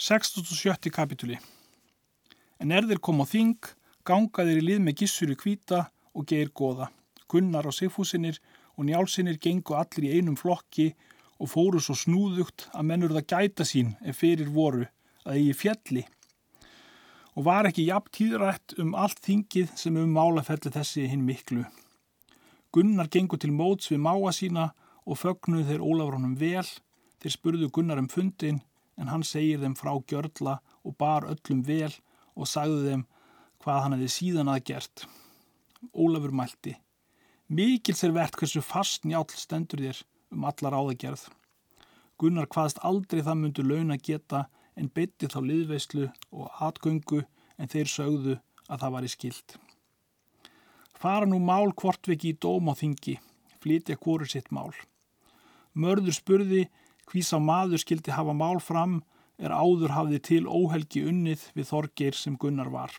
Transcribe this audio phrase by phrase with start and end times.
[0.00, 0.88] 67.
[0.88, 1.34] kapituli
[2.56, 3.58] En er þeir kom á þing,
[4.08, 5.80] ganga þeir í lið með gissur í kvíta
[6.16, 6.86] og geir goða.
[7.28, 8.38] Gunnar og Sigfúsinir
[8.78, 10.86] og njálsinir gengu allir í einum flokki
[11.36, 14.86] og fóru svo snúðugt að mennur það gæta sín ef fyrir voru
[15.26, 16.06] að eigi fjalli.
[17.36, 21.66] Og var ekki jafn tíðrætt um allt þingið sem um málafelli þessi hinn miklu.
[22.72, 24.70] Gunnar gengu til móts við máa sína
[25.04, 26.64] og fögnuð þeir Ólafrónum vel,
[27.20, 28.64] þeir spurðu Gunnar um fundin
[29.00, 31.92] en hann segir þeim frá gjörla og bar öllum vel
[32.36, 33.06] og sagði þeim
[33.64, 35.04] hvað hann hefði síðan aðgert.
[35.96, 36.76] Ólafur mælti.
[37.50, 40.02] Mikils er verðt hversu fast njál stendur þér
[40.36, 41.24] um allar áðagerð.
[42.20, 44.44] Gunnar hvaðst aldrei það myndu laun að geta
[44.76, 47.24] en bytti þá liðveislu og atgöngu
[47.58, 48.36] en þeir sögðu
[48.68, 49.56] að það var í skild.
[51.00, 53.16] Fara nú mál kvortveki í dóm á þingi,
[53.64, 54.70] flytja hvoru sitt mál.
[55.72, 56.66] Mörður spurði
[57.08, 59.00] hví sá maður skildi hafa mál fram
[59.40, 62.92] er áður hafði til óhelgi unnið við Þorgeir sem Gunnar var.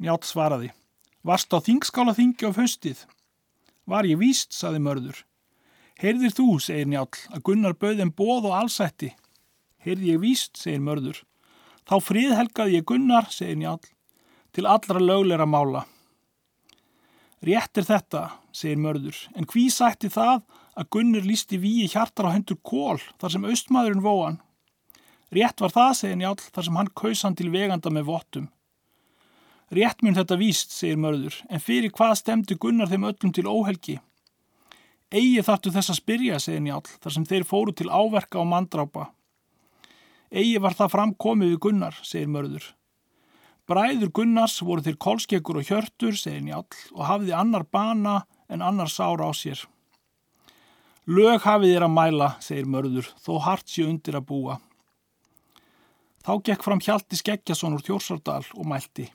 [0.00, 0.72] Njátt svaraði,
[1.22, 3.04] varst á þingskála þingi á föstið?
[3.86, 5.24] Var ég víst, saði mörður.
[6.00, 9.12] Heyrðir þú, segir Njál, að Gunnar bauð en bóð og allsætti.
[9.84, 11.22] Heyrði ég víst, segir mörður.
[11.88, 13.80] Þá fríðhelgaði ég Gunnar, segir Njál,
[14.56, 15.84] til allra lögleira mála.
[17.44, 20.42] Rétt er þetta, segir mörður, en hví sætti það
[20.80, 24.38] að Gunnar lísti víi hjartar á hendur kól þar sem austmaðurinn vóan.
[25.30, 28.48] Rétt var það, segir Njál, þar sem hann kausan til veganda með vottum.
[29.70, 34.00] Rétt mun þetta víst, segir mörður, en fyrir hvað stemdi Gunnar þeim öllum til óhelgi?
[35.14, 39.10] Egi þartu þess að spyrja, segir Njál, þar sem þeir fóru til áverka og mandrápa.
[40.30, 42.66] Egi var það framkomið við Gunnar, segir mörður.
[43.70, 48.90] Bræður Gunnars voru þeir kolskekkur og hjörtur, segir Njál, og hafiði annar bana en annar
[48.90, 49.62] sára á sér.
[51.10, 54.60] Lög hafið þér að mæla, segir mörður, þó hart sé undir að búa.
[56.22, 59.08] Þá gekk fram Hjalti Skeggjason úr Þjórsardal og mælti.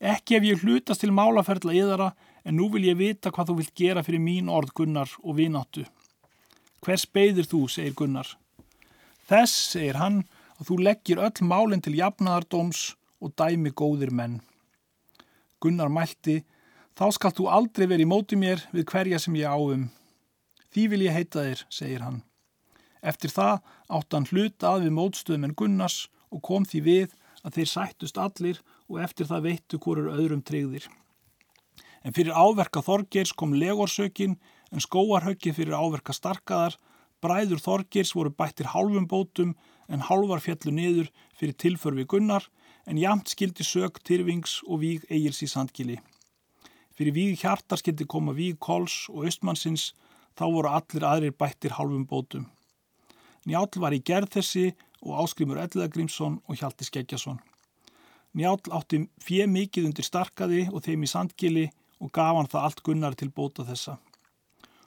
[0.00, 2.06] Ekki ef ég hlutast til málaferðla yðara
[2.48, 5.84] en nú vil ég vita hvað þú vilt gera fyrir mín orð Gunnar og vináttu.
[6.80, 8.30] Hvers beigðir þú, segir Gunnar.
[9.28, 10.22] Þess, segir hann,
[10.56, 14.40] að þú leggir öll málinn til jafnaðardóms og dæmi góðir menn.
[15.60, 16.40] Gunnar mælti,
[16.96, 19.90] þá skal þú aldrei verið í móti mér við hverja sem ég áum.
[20.74, 22.22] Því vil ég heita þér, segir hann.
[23.00, 23.60] Eftir það
[23.94, 25.98] átt hann hluta að við mótstöðum en Gunnars
[26.34, 27.14] og kom því við
[27.46, 30.88] að þeir sættust allir og eftir það veittu hverjur öðrum tryggðir.
[32.04, 34.36] En fyrir áverka Þorgeirs kom legorsökin
[34.72, 36.76] en skóarhöggið fyrir áverka starkaðar,
[37.22, 39.54] bræður Þorgeirs voru bættir hálfum bótum
[39.88, 41.08] en hálfar fjallu niður
[41.38, 42.46] fyrir tilförfi gunnar
[42.86, 45.98] en jamt skildi sök Tyrfings og víg eigils í sandgili.
[46.94, 49.92] Fyrir víg hjartar skildi koma víg Kols og Östmannsins
[50.38, 52.46] þá voru allir aðrir bættir hálfum bótum.
[53.48, 54.66] Njál var í gerð þessi
[55.02, 57.38] og áskrimur Elliðagrímsson og Hjalti Skeggjason.
[58.38, 61.64] Njál átti fjö mikið undir starkaði og þeim í sandgili
[61.98, 63.96] og gaf hann það allt Gunnar til bóta þessa.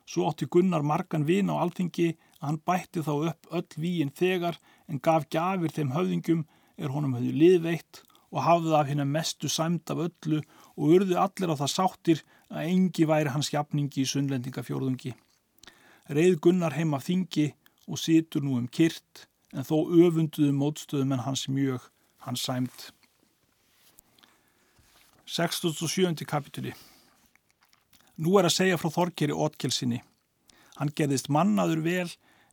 [0.06, 4.59] Svo átti Gunnar margan vin á alþingi að hann bætti þá upp öll víin þegar
[4.88, 6.45] en gaf gafir þeim höfðingum
[6.78, 10.40] er honum höfðu liðveitt og hafði af hennar mestu sæmt af öllu
[10.78, 15.13] og urðu allir á það sáttir að engi væri hans jafningi í sunnlendingafjórðungi.
[16.11, 17.53] Reið Gunnar heim af þingi
[17.88, 21.85] og situr nú um kyrt en þó öfunduðu mótstöðum en hans mjög
[22.25, 22.89] hans sæmt.
[25.31, 26.25] 67.
[26.27, 26.73] kapituli
[28.19, 30.01] Nú er að segja frá Þorkeri Ótkelsinni.
[30.75, 32.09] Hann gerðist mannaður vel,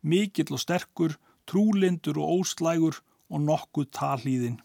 [0.07, 1.17] mikill og sterkur,
[1.51, 4.61] trúlindur og óslægur og nokkuð talíðin.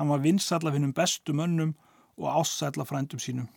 [0.00, 1.76] Hann var vinsall af hennum bestu mönnum
[2.16, 3.52] og ássætla frændum sínum.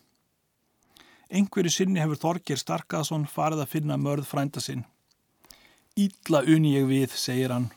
[1.27, 4.85] Engveri sinni hefur Þorger Starkaðsson farið að finna mörð frænda sinn.
[5.97, 7.71] Ítla unni ég við, segir hann.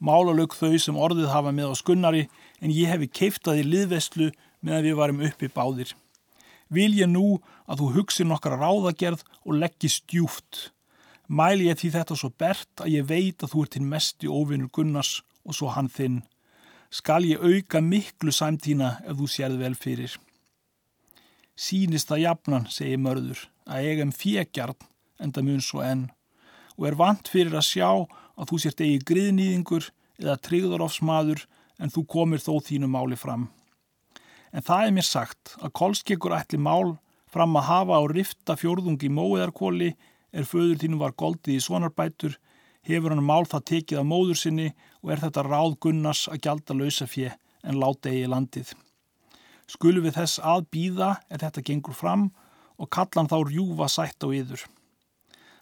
[0.00, 2.22] Málalög þau sem orðið hafa með á skunnari
[2.60, 4.30] en ég hefi keiftað í liðvestlu
[4.64, 5.92] meðan við varum uppi báðir.
[6.72, 10.70] Vil ég nú að þú hugsi nokkra ráðagerð og leggji stjúft.
[11.28, 14.30] Mæli ég því þetta svo bert að ég veit að þú ert hinn mest í
[14.30, 16.22] óvinnur Gunnars og svo hann þinn.
[16.88, 20.16] Skal ég auka miklu samtína ef þú sérð vel fyrir.
[21.56, 24.76] Sýnist það jafnan, segir mörður, að em fjegjarn
[25.18, 26.06] en það mun svo enn
[26.76, 27.88] og er vant fyrir að sjá
[28.36, 29.88] að þú sért eigi griðnýðingur
[30.20, 31.46] eða tryggðarofsmaður
[31.80, 33.48] en þú komir þó þínu máli fram.
[34.52, 36.96] En það er mér sagt að kolskekkur ætli mál
[37.32, 39.94] fram að hafa á rifta fjórðungi móiðarkóli
[40.36, 42.36] er föður þínu var goldið í svonarbætur,
[42.86, 46.76] hefur hann mál það tekið af móður sinni og er þetta ráð Gunnars að gjalda
[46.76, 47.32] lausa fjö
[47.66, 48.76] en láta eigi landið.
[49.66, 52.28] Skulum við þess að býða er þetta gengur fram
[52.78, 54.62] og kallan þá rjúfa sætt á yður.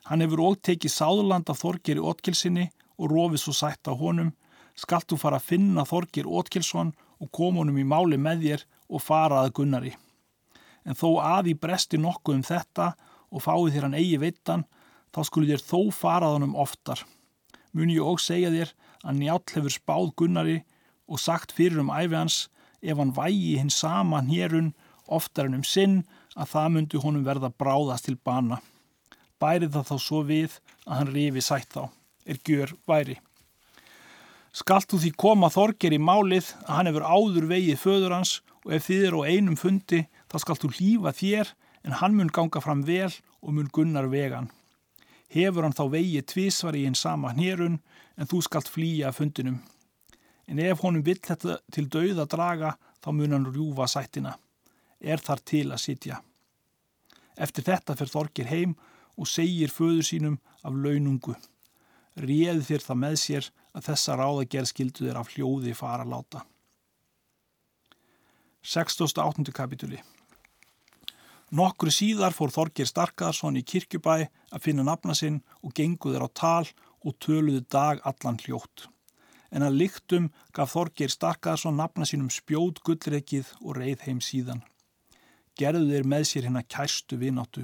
[0.04, 2.66] Hann hefur ótt tekið sáðurland af Þorgeri Ótkilsinni
[3.00, 4.34] og rofið svo sætt á honum,
[4.76, 6.92] skalt þú fara að finna Þorgir Ótkilsson
[7.22, 9.94] og koma honum í máli með þér og fara að Gunnari.
[10.84, 12.92] En þó að í bresti nokkuð um þetta
[13.32, 14.66] og fáið þér hann eigi veittan,
[15.16, 17.00] þá skulle þér þó farað honum oftar.
[17.72, 20.58] Mun ég og segja þér að njáll hefur spáð Gunnari
[21.08, 22.44] og sagt fyrir um æfi hans
[22.84, 24.72] ef hann vægi hins sama hérun
[25.08, 26.02] oftar en um sinn
[26.36, 28.60] að það myndi honum verða bráðast til bana.
[29.40, 31.88] Bærið það þá svo við að hann rifi sætt þá,
[32.26, 33.18] er gjör væri.
[34.54, 38.76] Skalt þú því koma þorger í málið að hann hefur áður vegið föður hans og
[38.76, 41.50] ef þið er á einum fundi þá skalt þú lífa þér
[41.84, 43.10] en hann mun ganga fram vel
[43.42, 44.50] og mun gunnar vegan.
[45.34, 47.80] Hefur hann þá vegið tvísvar í einn sama hnérun
[48.14, 49.58] en þú skalt flýja fundinum.
[50.48, 52.74] En ef honum vill þetta til dauða draga
[53.04, 54.36] þá mun hann rjúfa sættina.
[55.00, 56.20] Er þar til að sitja.
[57.36, 58.74] Eftir þetta fer Þorgir heim
[59.18, 61.34] og segir föður sínum af launungu.
[62.14, 66.44] Réð þér það með sér að þessa ráðagerð skildu þér af hljóði fara láta.
[68.64, 69.50] 68.
[69.52, 69.98] kapitúli
[71.54, 76.64] Nokkru síðar fór Þorgir Starkaðarsson í kirkjubæ að finna nafna sinn og genguður á tal
[77.04, 78.88] og töluðu dag allan hljótt.
[79.54, 84.64] En að líktum gaf Þorgir Starkaðarsson nafna sínum spjót gullreikið og reið heim síðan.
[85.54, 87.62] Gerðu þeir með sér hérna kæstu vináttu.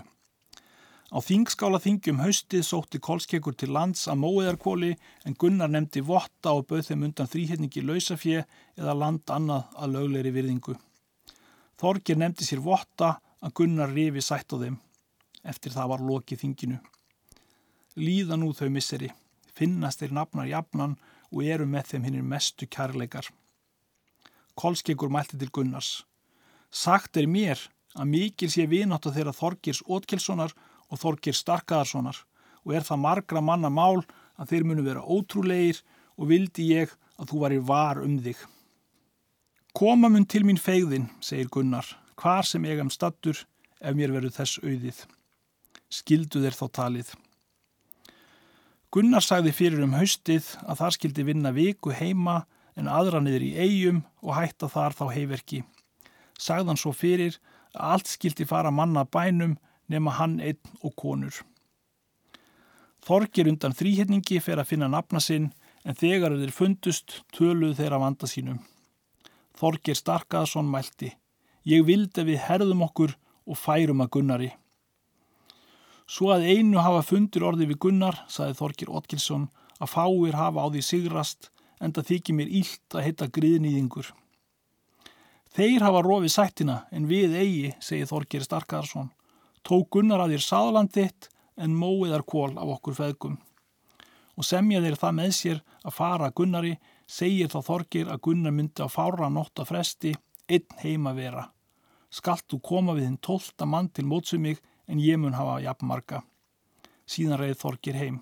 [1.11, 4.93] Á þingskála þingjum haustið sótti Kolskekkur til lands að móiðarkóli
[5.27, 8.45] en Gunnar nefndi votta og bauð þeim undan þrýhetningi lausafjö
[8.79, 10.77] eða land annað að lögleiri virðingu.
[11.83, 14.79] Þorgir nefndi sér votta að Gunnar rifi sætt á þeim.
[15.43, 16.79] Eftir það var lokið þinginu.
[17.99, 19.11] Líða nú þau misseri,
[19.51, 20.95] finnast þeir nafnar jafnan
[21.31, 23.29] og eru með þeim hinnir mestu kærleikar.
[24.59, 26.03] Kolskekkur mælti til Gunnars.
[26.71, 27.63] Sagt er mér
[27.97, 30.55] að mikil sé vinátt að þeirra Þorgirs Ótkelssonar
[30.91, 32.25] og Þorgir Starkaðarssonar
[32.67, 34.03] og er það margra manna mál
[34.41, 35.81] að þeir munu vera ótrúleir
[36.19, 38.37] og vildi ég að þú varir var um þig.
[39.77, 41.87] Koma mun til mín fegðin, segir Gunnar,
[42.19, 43.39] hvar sem ég am stattur
[43.81, 45.05] ef mér veru þess auðið.
[45.91, 47.13] Skildu þeir þá talið.
[48.91, 52.41] Gunnar sagði fyrir um haustið að þar skildi vinna viku heima
[52.75, 55.61] en aðra niður í eigum og hætta þar þá heiverki.
[56.35, 57.37] Sagðan svo fyrir
[57.71, 59.55] að allt skildi fara manna bænum
[59.87, 61.39] nema hann einn og konur.
[63.07, 65.53] Þorgir undan þrýhetningi fer að finna nafna sinn
[65.87, 68.59] en þegar þeir fundust töluð þeirra vanda sínum.
[69.55, 71.13] Þorgir Starkaðsson mælti.
[71.63, 73.15] Ég vildi við herðum okkur
[73.47, 74.51] og færum að Gunnari.
[76.11, 79.47] Svo að einu hafa fundur orði við Gunnar, saði Þorgir Otkilsson,
[79.79, 84.11] að fáir hafa á því sigrast en það þykir mér ílt að heita griðnýðingur.
[85.55, 89.13] Þeir hafa rofið sættina en við eigi, segi Þorgir Starkaðarsson
[89.67, 91.29] tók Gunnar að þér sáðlanditt
[91.61, 93.39] en móiðar kól af okkur feðgum.
[94.39, 96.75] Og semja þeir það með sér að fara Gunnari,
[97.07, 100.15] segir þá Þorgir að Gunnar myndi á fára nótt að fresti,
[100.49, 101.47] einn heima vera.
[102.11, 106.25] Skalt þú koma við þinn tólta mann til mótsumig en ég mun hafa jafnmarka.
[107.07, 108.21] Síðan reyð Þorgir heim.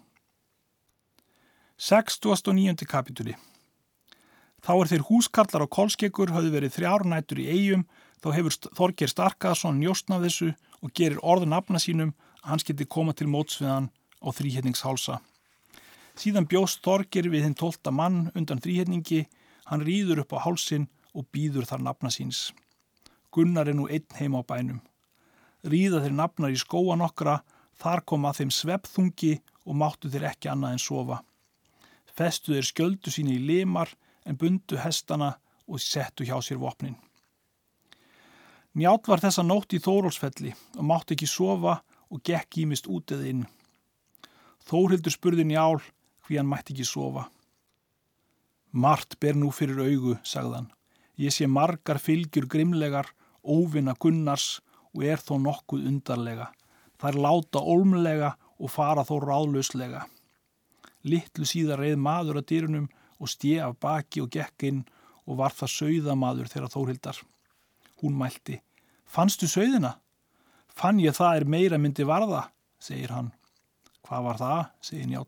[1.79, 2.85] 69.
[2.91, 3.37] kapitúli
[4.59, 7.85] Þá er þeir húskallar á Kolskeggur hafðu verið þrjárnætur í eigum
[8.19, 10.49] þá hefur Þorgir Starkaðsson njóstn af þessu
[10.83, 12.11] og gerir orðu nafna sínum
[12.43, 15.21] að hans geti koma til mótsviðan á þrýhetningshálsa.
[16.19, 19.29] Síðan bjóst Þorgir við hinn tólta mann undan þrýhetningi,
[19.71, 22.49] hann rýður upp á hálsin og býður þar nafna síns.
[23.31, 24.83] Gunnar er nú einn heima á bænum.
[25.67, 27.41] Rýða þeir nafnar í skóan okkra,
[27.79, 29.33] þar kom að þeim sveppþungi
[29.67, 31.19] og máttu þeir ekki annað en sofa.
[32.15, 33.91] Festu þeir sköldu síni í limar
[34.27, 35.35] en bundu hestana
[35.69, 36.97] og settu hjá sér vopnin.
[38.79, 43.27] Njátt var þessa nótt í Þórólsfelli og mátt ekki sofa og gekk ímist út eða
[43.33, 43.45] inn.
[44.69, 45.81] Þórhildur spurði Njál
[46.27, 47.27] hví hann mætti ekki sofa.
[48.71, 50.69] Mart ber nú fyrir augu, sagðan.
[51.19, 53.09] Ég sé margar fylgjur grimlegar,
[53.43, 54.61] óvinna gunnars
[54.95, 56.51] og er þó nokkuð undarlega.
[56.99, 60.05] Er láta olmlega og fara þó ráðlauslega.
[61.07, 64.85] Littlu síðar reið maður að dyrunum og stið af baki og gekk inn
[65.29, 67.19] og var það sögðamadur þegar Þórhildar.
[68.03, 68.61] Hún mælti.
[69.07, 69.97] Fannstu sögðina?
[70.69, 73.33] Fann ég það er meira myndi varða, segir hann.
[74.07, 75.27] Hvað var það, segir Njál.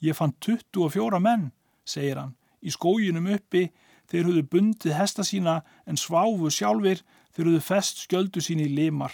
[0.00, 1.50] Ég fann 24 menn,
[1.84, 3.68] segir hann, í skójunum uppi
[4.10, 7.02] þeir höfðu bundið hesta sína en sváfu sjálfur
[7.38, 9.12] höfðu fest skjöldu sín í limar.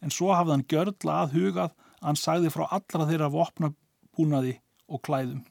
[0.00, 1.70] En svo hafði hann gjörla að hugað
[2.00, 4.56] að hann sagði frá allra þeirra vopnabúnaði
[4.88, 5.44] og klæðum.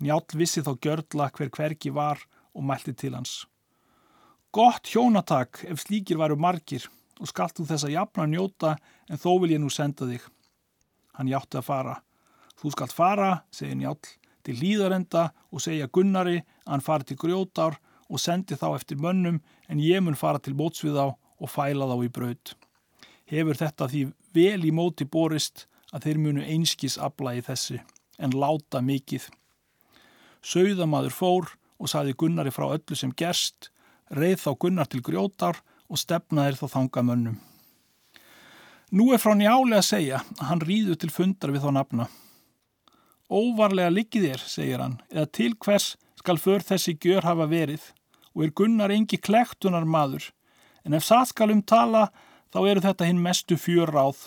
[0.00, 2.20] Njál vissi þá gjörla hver hverki var
[2.54, 3.46] og mælti til hans.
[4.52, 6.86] Gott hjónatak ef slíkir varu margir
[7.20, 8.76] og skallt þú þess að jafna njóta
[9.08, 10.22] en þó vil ég nú senda þig.
[11.16, 11.96] Hann hjátti að fara.
[12.56, 13.98] Þú skalt fara, segir Njál,
[14.44, 17.76] til hlýðarenda og segja Gunnari að hann fari til grjótar
[18.08, 21.96] og sendi þá eftir mönnum en ég mun fara til mótsvið á og fæla þá
[22.04, 22.54] í braut.
[23.26, 24.02] Hefur þetta því
[24.36, 27.80] vel í móti borist að þeir munu einskis abla í þessi
[28.22, 29.26] en láta mikið.
[30.46, 33.70] Sauðamaður fór og saði Gunnari frá öllu sem gerst,
[34.14, 35.58] reið þá Gunnar til grjótar
[35.90, 37.36] og stefnaðir þá þanga mönnum.
[38.94, 42.06] Nú er frá njáli að segja að hann rýður til fundar við þá nafna.
[43.26, 45.96] Óvarlega likið þér, segir hann, eða til hvers
[46.26, 47.82] skal för þessi gjör hafa verið
[48.34, 50.24] og er Gunnar engi klektunar maður,
[50.82, 52.08] en ef það skal um tala
[52.50, 54.18] þá eru þetta hinn mestu fjör ráð.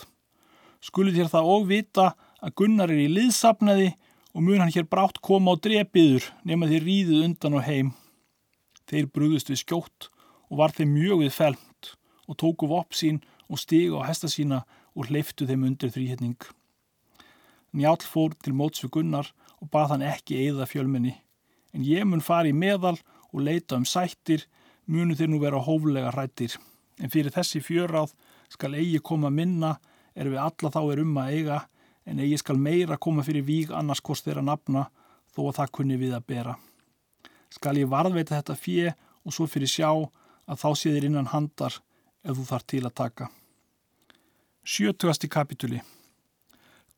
[0.80, 2.06] Skuli þér það og vita
[2.40, 3.90] að Gunnar er í liðsapnaði
[4.32, 7.92] og mun hann hér brátt koma á drepiður nema þeir ríðuð undan og heim.
[8.88, 10.08] Þeir brúðust við skjótt
[10.48, 13.20] og var þeim mjög við felmt og tóku vopp sín
[13.52, 14.64] og stiga á hesta sína
[14.96, 16.38] og hleyftu þeim undir þrýhetning.
[17.76, 21.20] Njál fór til móts við Gunnar og bað hann ekki eigða fjölmenni,
[21.74, 22.96] en ég mun fari í meðal
[23.30, 24.46] og leita um sættir,
[24.86, 26.56] munu þeir nú vera hóflega hrættir.
[27.00, 28.14] En fyrir þessi fjöráð
[28.50, 29.76] skal eigi koma minna
[30.14, 31.60] er við alla þá er um að eiga
[32.06, 34.88] en eigi skal meira koma fyrir víg annars kost þeirra nafna
[35.30, 36.56] þó að það kunni við að bera.
[37.50, 38.90] Skal ég varðveita þetta fjö
[39.24, 41.78] og svo fyrir sjá að þá sé þér innan handar
[42.24, 43.30] ef þú þarf til að taka.
[44.66, 45.80] Sjötugasti kapituli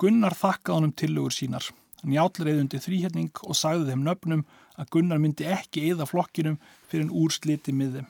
[0.01, 1.69] Gunnar þakkaði honum tillögur sínar.
[2.03, 4.45] Undir þrýhetning og sagði þeim nöfnum
[4.75, 6.59] að Gunnar myndi ekki eða flokkinum
[6.91, 8.09] fyrir en úrsliti með þeim.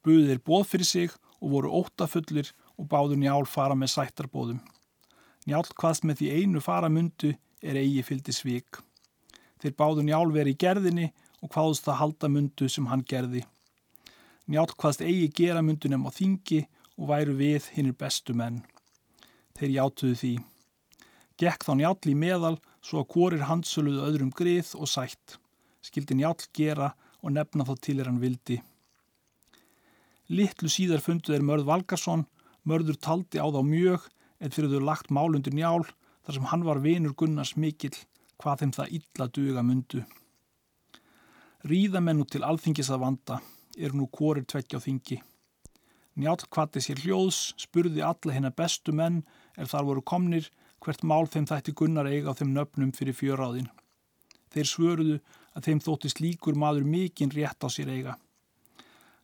[0.00, 4.60] Buðið er bóð fyrir sig og voru óttafullir og báðu njál fara með sættarbóðum.
[5.44, 8.80] Njál hvaðst með því einu faramundu er eigi fyldi svík.
[9.60, 11.10] Þeir báðu njál verið í gerðinni
[11.44, 13.44] og hvaðust það halda mundu sem hann gerði.
[14.48, 16.64] Njál hvaðst eigi gera mundunum á þingi
[16.96, 18.62] og væru við hinnir bestu menn.
[19.56, 20.34] Þeir játuðu því.
[21.40, 25.38] Gekk þá njál í meðal svo að hvorir handsöluðu öðrum grið og sætt.
[25.84, 28.60] Skildi njál gera og nefna þá til er hann vildi.
[30.30, 32.26] Littlu síðar fundu þeir Mörð Valgarsson,
[32.68, 34.04] Mörður taldi á þá mjög
[34.40, 35.84] eða fyrir þau lagt málundur njál
[36.24, 37.96] þar sem hann var vinur Gunnars mikill
[38.40, 40.04] hvað þeim það illa duga mundu.
[41.66, 43.40] Ríðamennu til alþingis að vanda
[43.76, 45.18] eru nú kórir tveggja á þingi.
[46.20, 49.22] Njál hvati sér hljóðs, spurði alla hennar bestu menn
[49.56, 50.48] ef þar voru komnir
[50.80, 53.68] hvert mál þeim þætti Gunnar eiga á þeim nöfnum fyrir fjöráðin.
[54.50, 55.16] Þeir svöruðu
[55.54, 58.16] að þeim þótti slíkur maður mikinn rétt á sér eiga.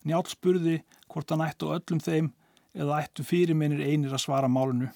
[0.07, 2.33] Njál spurði hvort hann ættu öllum þeim
[2.77, 4.93] eða ættu fyrirmennir einir að svara málunu.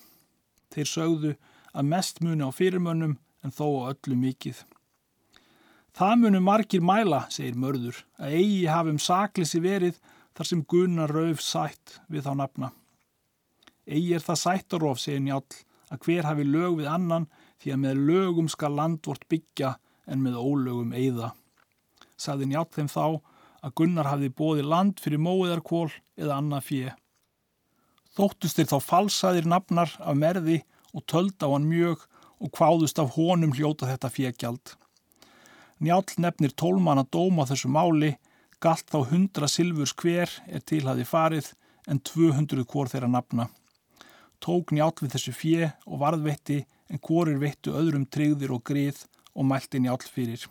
[0.70, 1.32] Þeir sögðu
[1.72, 4.60] að mest muni á fyrirmönnum en þó á öllu mikið.
[5.96, 9.98] Það munu margir mæla, segir mörður, að eigi hafum saklisi verið
[10.38, 12.70] þar sem Gunnar rauf sætt við þá nafna.
[13.90, 15.42] Egi er það sættarof, segir njál,
[15.90, 17.26] að hver hafi lög við annan
[17.60, 19.74] því að með lögum skal landvort byggja
[20.10, 21.32] en með ólögum eigða.
[22.20, 23.04] Saði njál þeim þá
[23.60, 26.94] að Gunnar hafi bóði land fyrir móiðarkól eða annað fjö.
[28.16, 30.60] Þóttust þeir þá falsaðir nafnar af merði
[30.96, 32.06] og töld á hann mjög
[32.40, 34.74] og hváðust af honum hljóta þetta fjegjald.
[35.80, 38.16] Njál nefnir tólmann að dóma þessu máli,
[38.60, 41.52] galt þá hundra silfurs hver er til hafi farið
[41.88, 43.48] en 200 hvort þeirra nafna.
[44.40, 49.04] Tók njál við þessu fje og varðvetti en hvorir veittu öðrum tryggðir og grið
[49.36, 50.46] og mælti njál fyrir.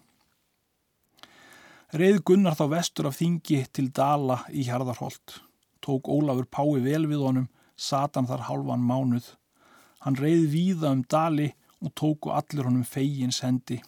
[1.90, 5.40] Reið Gunnar þá vestur af þingi til Dala í Hjarðarholt
[5.82, 9.34] tók Ólafur Pái vel við honum, satan þar halvan mánuð.
[10.04, 11.54] Hann reyði víða um dali
[11.84, 13.80] og tóku allir honum fegins hendi.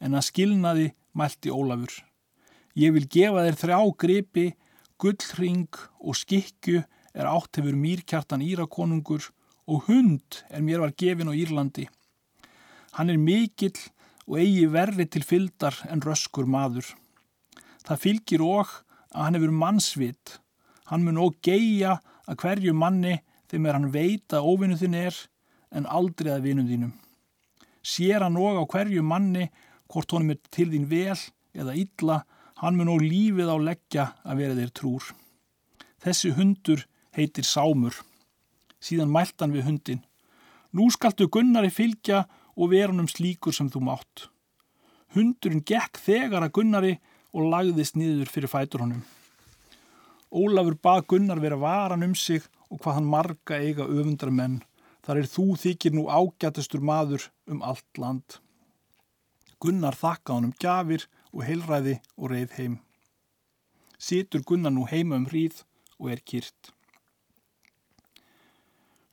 [0.00, 1.92] En að skilnaði mælti Ólafur.
[2.74, 4.46] Ég vil gefa þér þrjá gripi,
[4.98, 6.82] gullring og skikju
[7.14, 9.30] er átt hefur mýrkjartan Írakonungur
[9.70, 11.88] og hund er mér var gefin á Írlandi.
[12.98, 13.78] Hann er mikill
[14.26, 16.86] og eigi verri til fyldar en röskur maður.
[17.86, 18.80] Það fylgir óg
[19.14, 20.38] að hann hefur mannsvit
[20.90, 21.96] Hann mun og geia
[22.28, 23.16] að hverju manni
[23.48, 25.16] þeim er hann veit að óvinnu þinn er
[25.74, 26.92] en aldrei að vinum þínum.
[27.84, 29.48] Sér hann og á hverju manni
[29.88, 31.16] hvort honum er til þín vel
[31.54, 32.18] eða illa,
[32.60, 35.08] hann mun og lífið á leggja að vera þeir trúr.
[36.04, 36.84] Þessi hundur
[37.16, 37.96] heitir Sámur.
[38.82, 40.04] Síðan mælt hann við hundin.
[40.74, 42.24] Nú skaltu Gunnari fylgja
[42.56, 44.28] og vera hann um slíkur sem þú mátt.
[45.14, 46.94] Hundurinn gekk þegar að Gunnari
[47.34, 49.02] og lagðist niður fyrir fætur honum.
[50.34, 54.62] Ólafur bað Gunnar vera varan um sig og hvað hann marga eiga öfundra menn.
[55.06, 58.40] Þar er þú þykir nú ágætastur maður um allt land.
[59.62, 62.78] Gunnar þakka hann um gafir og heilræði og reið heim.
[63.98, 65.62] Situr Gunnar nú heima um hríð
[66.00, 66.73] og er kýrt.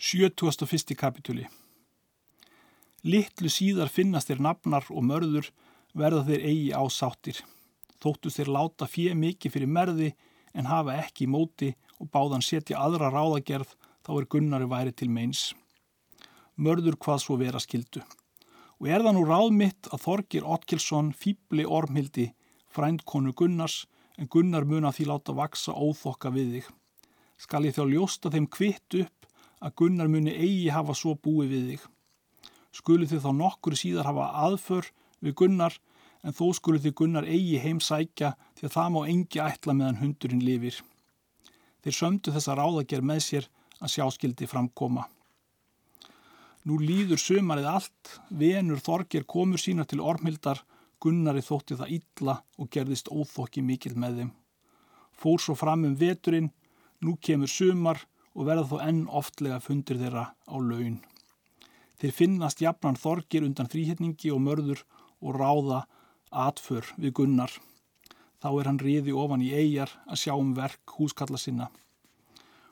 [0.01, 0.95] 71.
[0.97, 1.43] kapitúli
[3.05, 5.51] Littlu síðar finnast þeir nafnar og mörður
[5.93, 7.41] verða þeir eigi ásáttir.
[8.01, 10.09] Þóttu þeir láta fjö mikið fyrir merði
[10.57, 11.69] en hafa ekki í móti
[12.01, 15.43] og báðan setja aðra ráðagerð þá er Gunnari væri til meins.
[16.57, 18.01] Mörður hvað svo vera skildu.
[18.81, 22.31] Og er það nú ráð mitt að Þorgir Otkilsson fýbli ormhildi
[22.73, 23.83] frændkonu Gunnars
[24.17, 26.75] en Gunnar mun að því láta vaksa óþokka við þig.
[27.37, 29.21] Skal ég þá ljósta þeim kvitt upp
[29.61, 31.87] að Gunnar muni eigi hafa svo búið við þig.
[32.71, 34.89] Skulu þið þá nokkur síðar hafa aðför
[35.21, 35.77] við Gunnar
[36.25, 40.45] en þó skulu þið Gunnar eigi heimsækja því að það má engi ætla meðan hundurinn
[40.45, 40.77] lifir.
[41.81, 43.49] Þeir sömdu þessa ráðager með sér
[43.81, 45.07] að sjáskildi framkoma.
[46.69, 50.61] Nú líður sömarið allt, venur Þorger komur sína til ormhildar
[51.01, 54.31] Gunnari þótti það illa og gerðist óþokki mikil með þeim.
[55.17, 56.51] Fór svo fram um veturinn,
[57.01, 58.03] nú kemur sumar
[58.35, 60.99] og verða þó enn oftlega fundir þeirra á laun.
[62.01, 64.85] Þeir finnast jafnan þorgir undan þrýhetningi og mörður
[65.21, 65.83] og ráða
[66.31, 67.51] atför við Gunnar.
[68.41, 71.69] Þá er hann riði ofan í eigjar að sjá um verk húskalla sinna.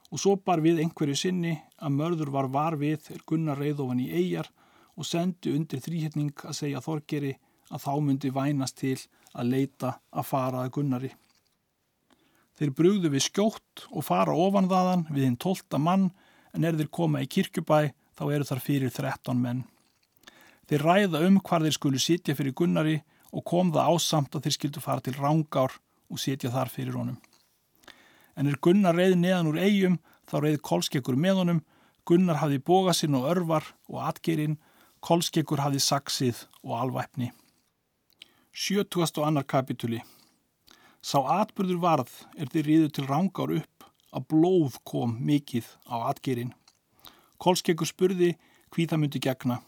[0.10, 4.02] Og svo bar við einhverju sinni að mörður var var við er Gunnar reið ofan
[4.02, 4.50] í eigjar
[4.98, 7.36] og sendi undir þrýhetning að segja þorgeri
[7.70, 8.98] að þá myndi vænast til
[9.38, 11.12] að leita að fara að Gunnari.
[12.60, 16.10] Þeir brúðu við skjótt og fara ofan þaðan við hinn tólta mann
[16.52, 19.62] en er þeir koma í kirkjubæ þá eru þar fyrir 13 menn.
[20.68, 22.98] Þeir ræða um hvar þeir skulu sitja fyrir Gunnari
[23.32, 25.80] og kom það ásamt að þeir skildu fara til Rángár
[26.12, 27.18] og sitja þar fyrir honum.
[28.36, 29.98] En er Gunnar reið neðan úr eigum
[30.28, 31.64] þá reið Kolskekkur með honum,
[32.04, 34.60] Gunnar hafði bóga sinn og örvar og atgerinn,
[35.00, 37.32] Kolskekkur hafði saksið og alvæpni.
[38.52, 39.24] 70.
[39.24, 40.04] annar kapituli
[41.00, 46.54] Sá atbyrður varð er þið ríðu til rángar upp að blóð kom mikið á atgerinn.
[47.40, 48.34] Kolskeggur spurði
[48.74, 49.62] hví það myndi gegna.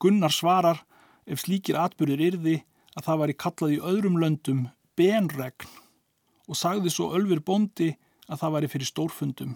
[0.00, 0.80] Gunnar svarar
[1.26, 2.56] ef slíkir atbyrður yrði
[2.96, 4.62] að það væri kallað í öðrum löndum
[4.98, 5.68] benregn
[6.48, 7.92] og sagði svo Ölfur Bondi
[8.28, 9.52] að það væri fyrir stórfundum.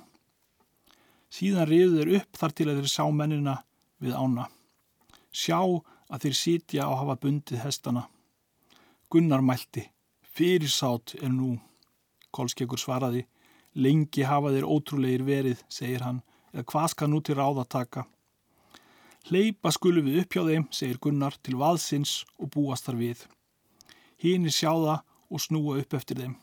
[1.32, 3.56] Síðan riðu þeir upp þar til að þeir sá mennina
[4.02, 4.46] við ána.
[5.32, 8.06] Sjá að þeir sitja og hafa bundið hestana.
[9.10, 9.82] Gunnar mælti,
[10.36, 11.56] fyrirsátt er nú.
[12.34, 13.24] Kolskekkur svaraði,
[13.72, 16.20] lengi hafa þeir ótrúleir verið, segir hann,
[16.52, 18.04] eða hvað skal nú til ráða taka?
[19.26, 23.24] Hleypa skulum við upp hjá þeim, segir Gunnar, til vaðsins og búast þar við.
[24.22, 25.00] Hínir sjá það
[25.32, 26.36] og snúa upp eftir þeim.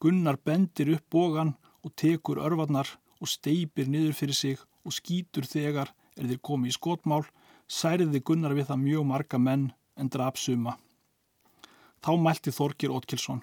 [0.00, 2.88] Gunnar bendir upp bógan og tekur örvarnar
[3.20, 7.24] og steipir niður fyrir sig og skýtur þegar er þeir komið í skotmál,
[7.68, 9.68] særiði Gunnar við það mjög marga menn
[10.00, 10.78] en draf suma.
[12.00, 13.42] Þá mælti Þorgir Ótkilsson.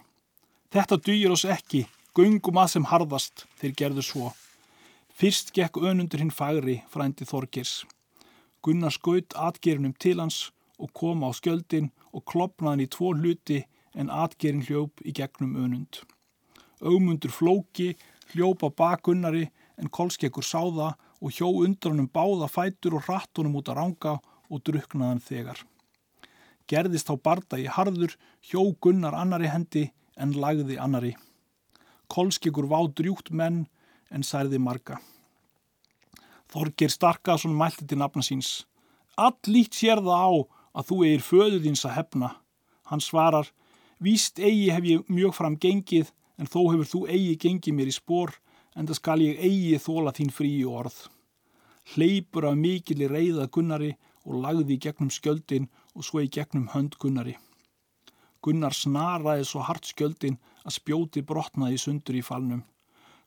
[0.73, 1.85] Þetta dýr oss ekki,
[2.17, 4.31] gungum að sem harðast, þeir gerðu svo.
[5.17, 7.83] Fyrst gekk önundur hinn fagri, frændi Þorgirs.
[8.65, 10.49] Gunnar skaut atgerinum til hans
[10.81, 13.61] og kom á skjöldin og klopnaðan í tvo hluti
[13.97, 16.01] en atgerin hljóp í gegnum önund.
[16.81, 17.93] Augmundur flóki
[18.33, 23.69] hljóp á bakunnari en kolskekkur sáða og hjó undan honum báða fætur og rattunum út
[23.69, 24.17] að ranga
[24.49, 25.63] og druknaðan þegar
[26.67, 31.13] gerðist þá barda í harður, hjó gunnar annari hendi en lagði annari.
[32.11, 33.65] Kolskyggur vá drjúkt menn
[34.11, 34.99] en særði marga.
[36.51, 38.65] Þorgir Starkason mælti til nafna síns.
[39.17, 40.31] All lít sér það á
[40.77, 42.29] að þú eigir föðu þins að hefna.
[42.87, 43.49] Hann svarar,
[43.99, 47.95] víst eigi hef ég mjög fram gengið en þó hefur þú eigi gengið mér í
[47.97, 48.35] spór
[48.77, 50.97] en það skal ég eigi þóla þín fríu orð.
[51.93, 53.95] Hleypur af mikil í reyða gunnari
[54.27, 57.33] og lagði gegnum skjöldin og svo í gegnum hönd Gunnari.
[58.45, 62.61] Gunnar snaraði svo hart skjöldin að spjóti brotnaði sundur í falnum.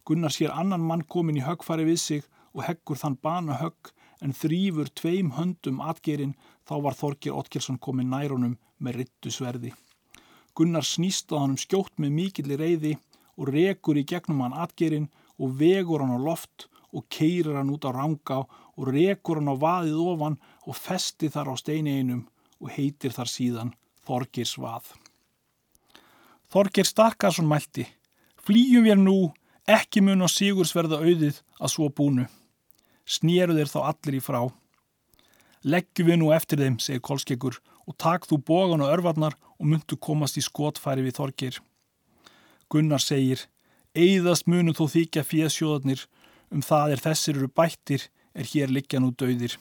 [0.06, 2.22] Gunnar sér annan mann komin í höggfari við sig
[2.54, 3.90] og heggur þann bana högg
[4.24, 6.36] en þrýfur tveim höndum atgerinn
[6.68, 9.74] þá var Þorgir Otkelsson komin nærunum með rittu sverði.
[10.54, 12.96] Gunnar snýst á hann um skjótt með mikillir reyði
[13.36, 17.86] og rekur í gegnum hann atgerinn og vegur hann á loft og keirir hann út
[17.86, 22.26] á ranga og rekur hann á vaðið ofan og festi þar á steini einum
[22.60, 23.72] og heitir þar síðan
[24.06, 24.92] Þorgir Svað.
[26.50, 27.86] Þorgir Starkarsson mælti,
[28.40, 29.18] flýjum við nú,
[29.70, 32.26] ekki mun og sigursverða auðið að svo búnu.
[33.06, 34.40] Snýru þeir þá allir í frá.
[35.62, 39.98] Leggjum við nú eftir þeim, segir Kolskeggur, og tak þú bógan og örvarnar og myndu
[40.00, 41.60] komast í skotfæri við Þorgir.
[42.70, 43.46] Gunnar segir,
[43.94, 46.06] eigðast munu þó þykja fjöðsjóðarnir
[46.50, 49.56] um það er þessir eru bættir er hér liggja nú döðir.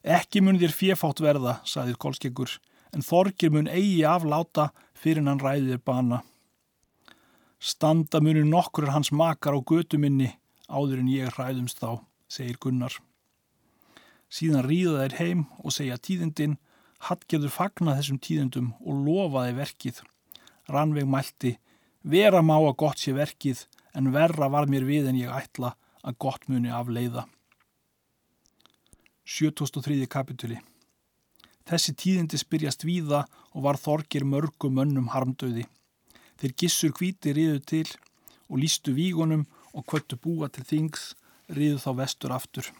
[0.00, 2.52] Ekki mun þér fjefátt verða, saðið Kolskeggur,
[2.96, 6.22] en þorgir mun eigi afláta fyrir hann ræðir bana.
[7.60, 10.30] Standa munir nokkur hans makar á götu minni
[10.70, 12.00] áður en ég ræðumst þá,
[12.32, 12.94] segir Gunnar.
[14.32, 16.56] Síðan ríða þeir heim og segja tíðindin,
[17.00, 20.00] Hallgerður fagna þessum tíðindum og lofaði verkið.
[20.68, 21.54] Rannveig mælti,
[22.04, 26.18] vera má að gott sé verkið, en verra var mér við en ég ætla að
[26.24, 27.26] gott muni af leiða.
[29.30, 30.08] 73.
[30.10, 30.56] kapituli
[31.68, 33.20] Þessi tíðindi spyrjast víða
[33.54, 35.68] og var þorgir mörgum mönnum harmdauði.
[36.40, 37.84] Þeir gissur hvíti riðu til
[38.48, 41.14] og lístu vígunum og kvöttu búa til þings,
[41.46, 42.72] riðu þá vestur aftur.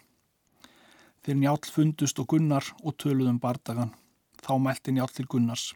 [1.22, 3.94] Þeir njálf fundust og gunnar og töluðum bardagan.
[4.42, 5.70] Þá mælti njálf til Gunnars.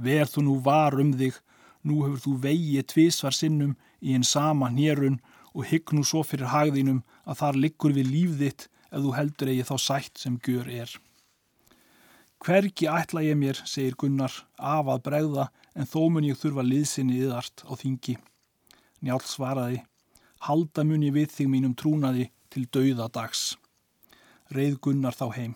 [0.00, 1.36] Verð þú nú var um þig,
[1.84, 5.20] nú hefur þú vegið tvísvar sinnum í einn sama nýrun
[5.52, 9.52] og hygg nú svo fyrir hagðinum að þar liggur við líf þitt ef þú heldur
[9.52, 10.92] eigi þá sætt sem gjör er.
[12.40, 17.18] Hvergi ætla ég mér, segir Gunnar, af að bregða en þó mun ég þurfa liðsinni
[17.20, 18.16] yðart á þingi.
[19.04, 19.82] Njálf svaraði,
[20.46, 23.58] halda mun ég við þig mínum trúnaði til dauða dags.
[24.56, 25.54] Reið Gunnar þá heim.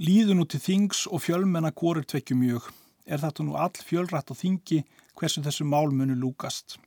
[0.00, 2.68] Líðu nú til þings og fjölmenna kórir tvekju mjög.
[3.04, 4.84] Er þetta nú all fjölrætt á þingi
[5.18, 6.78] hversu þessu mál munu lúkast.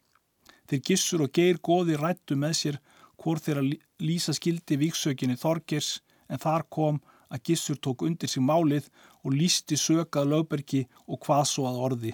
[0.70, 2.80] Þeir gissur og geir goði rættu með sér
[3.22, 3.66] hvort þeirra
[4.04, 7.00] lýsa skildi viksökinni Þorgers en þar kom
[7.34, 8.90] að gissur tók undir sig málið
[9.24, 12.14] og lísti sökað lögbergi og hvað svo að orði.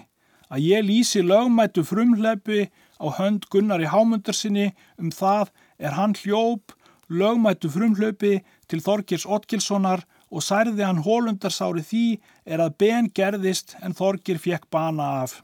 [0.50, 6.74] Að ég lýsi lögmættu frumhleipi á hönd Gunnar í hámundarsinni um það er hann hljóp
[7.10, 12.06] lögmættu frumhlaupi til Þorgers Otkilssonar og særði hann hólundarsári því
[12.46, 15.40] er að ben gerðist en Þorgir fekk bana af.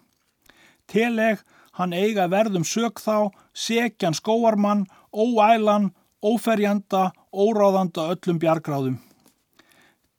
[0.87, 1.43] Teleg
[1.77, 5.91] hann eiga verðum sög þá, sekjan skóarmann, óælan,
[6.25, 8.99] óferjanda, óráðanda öllum bjargráðum.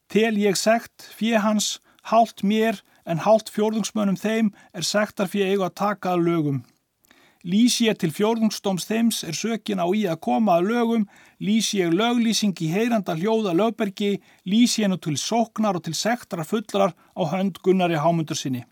[0.08, 5.68] Tel ég segt, fjö hans, hált mér en hált fjórðungsmönnum þeim er segtar fjö eiga
[5.68, 6.60] að taka að lögum.
[7.48, 11.04] Lýs ég til fjórðungsdóms þeims er sökin á í að koma að lögum,
[11.40, 16.44] lýs ég löglýsing í heyranda hljóða lögbergi, lýs ég nú til sóknar og til sektar
[16.44, 18.66] fullrar á hönd Gunnari Hámundur sinni.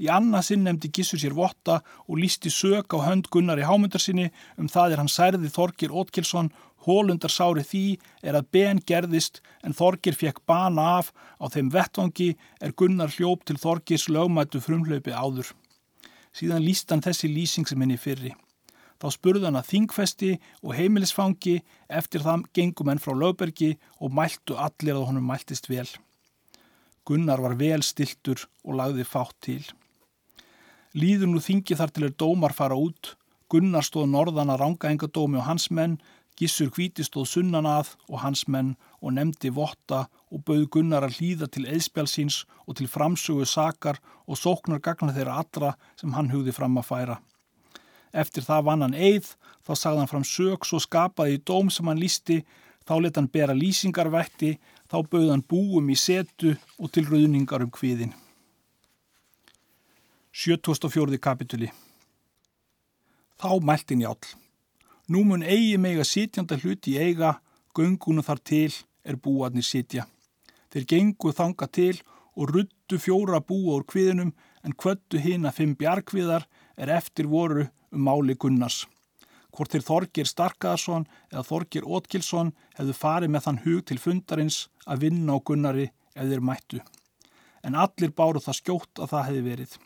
[0.00, 4.68] Í annarsinn nefndi Gissur sér votta og lísti sög á hönd Gunnari Hámundur sinni um
[4.72, 6.48] það er hann særði Þorgir Ótkilsson,
[6.86, 7.84] hólundar sári því
[8.24, 12.30] er að ben gerðist en Þorgir fekk bana af á þeim vettvangi
[12.64, 15.50] er Gunnar hljóp til Þorgirs lögmættu frumhlaupi áður.
[16.32, 18.32] Síðan líst hann þessi lýsing sem henni fyrri.
[19.00, 20.30] Þá spurði hann að þingfesti
[20.62, 21.58] og heimilisfangi
[22.00, 25.88] eftir það gengum henn frá lögbergi og mæltu allir að honum mæltist vel.
[27.04, 29.62] Gunnar var vel stiltur og lagði fátt til.
[30.90, 33.14] Líður nú þingi þar til er dómar fara út.
[33.50, 35.98] Gunnar stóð norðan að ranga enga dómi og hans menn,
[36.40, 38.70] Gissur hvíti stóð sunnan að og hans menn
[39.04, 44.40] og nefndi votta og bauð Gunnar að hlýða til eðspjálsins og til framsögu sakar og
[44.40, 47.18] sóknar gagna þeirra allra sem hann hugði fram að færa.
[48.10, 49.28] Eftir það vann hann eið,
[49.66, 52.40] þá sagði hann fram sög svo skapaði í dóm sem hann lísti,
[52.88, 54.56] þá let hann bera lýsingarvætti,
[54.90, 58.16] þá bauð hann búum í setu og til rauningar um kviðin.
[60.32, 61.18] 74.
[61.18, 61.66] kapituli
[63.42, 64.36] Þá mælti njálf.
[65.10, 67.40] Nú mun eigi meg að sitjanda hluti í eiga,
[67.74, 68.70] göngunum þar til
[69.02, 70.04] er búarnir sitja.
[70.70, 71.98] Þeir gengu þanga til
[72.38, 74.30] og ruttu fjóra búa úr kviðinum
[74.62, 76.46] en kvöttu hinn að fimm bjargviðar
[76.78, 78.86] er eftir voru um máli Gunnars.
[79.50, 85.08] Hvort þeir Þorgir Starkaðarsson eða Þorgir Ótkilsson hefðu farið með þann hug til fundarins að
[85.08, 86.84] vinna á Gunnari eða þeir mættu.
[87.66, 89.80] En allir báru það skjótt að það hefði verið.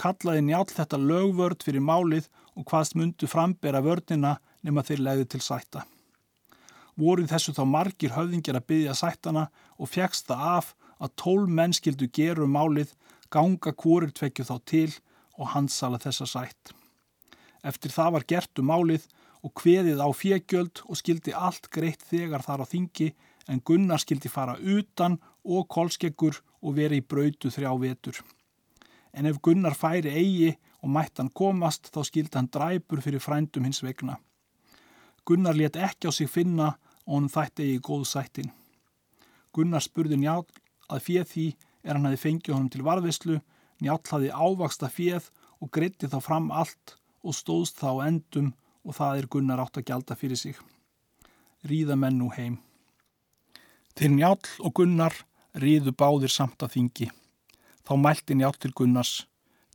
[0.00, 2.28] Kallaði njál þetta lögvörd fyrir málið
[2.58, 5.84] og hvaðst myndu frambera vördina nema þeir legði til sætta.
[6.98, 11.74] Voruð þessu þá margir höfðingir að byggja sættana og fjækst það af að tól menn
[11.74, 12.92] skildu geru um málið,
[13.30, 14.90] ganga kórir tvekju þá til
[15.38, 16.74] og hansala þessa sætt.
[17.66, 19.08] Eftir það var gert um málið
[19.44, 23.10] og hveðið á fjögjöld og skildi allt greitt þegar þar á þingi
[23.50, 28.22] en Gunnar skildi fara utan og kolskeggur og veri í brautu þrjá vetur.
[29.14, 30.50] En ef Gunnar færi eigi
[30.82, 34.18] og mætt hann komast þá skildi hann dræpur fyrir frændum hins vegna.
[35.24, 36.74] Gunnar let ekki á sig finna
[37.06, 38.50] og hann þætti í góð sættin.
[39.54, 40.44] Gunnar spurði njál
[40.90, 41.46] að fjöð því
[41.84, 43.38] er hann hefði fengið honum til varðvislu,
[43.80, 45.30] njál hafði ávaksta fjöð
[45.62, 48.52] og greitti þá fram allt og stóðst þá endum
[48.84, 50.58] og það er Gunnar átt að gjalda fyrir sig.
[51.64, 52.58] Ríða menn nú heim.
[53.94, 55.14] Til njál og Gunnar
[55.54, 57.12] ríðu báðir samt að þingi.
[57.84, 59.24] Þá mælti njál til Gunnars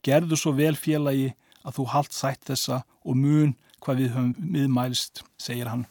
[0.06, 1.34] Gerðu svo vel félagi
[1.68, 5.86] að þú halt sætt þessa og mun hvað við höfum miðmælst, segir hann.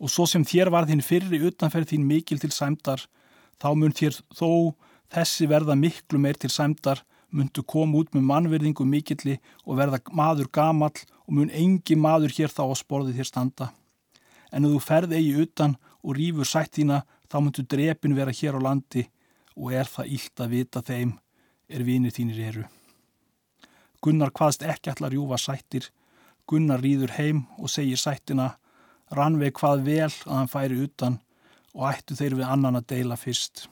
[0.00, 3.04] Og svo sem þér var þín fyrri utanferð þín mikil til sæmdar,
[3.60, 4.76] þá mun þér þó
[5.12, 10.50] þessi verða miklu meir til sæmdar, mundu koma út með mannverðingu mikilli og verða maður
[10.52, 13.70] gamall og mun engi maður hér þá á sporði þér standa.
[14.52, 19.06] En þú ferð eigi utan og rýfur sættina þá myndu drepin vera hér á landi
[19.56, 21.12] og er það ílt að vita þeim
[21.70, 22.64] er vinir þínir eru.
[24.02, 25.90] Gunnar hvaðst ekki allar júfa sættir,
[26.50, 28.56] Gunnar rýður heim og segir sættina,
[29.10, 31.18] Rannveig hvað vel að hann færi utan
[31.74, 33.66] og ættu þeir við annan að deila fyrst.